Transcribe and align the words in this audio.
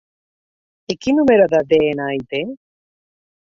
I 0.93 0.95
quin 1.03 1.21
número 1.21 1.47
de 1.53 1.61
de-ena-i 1.75 2.25
té? 2.35 2.43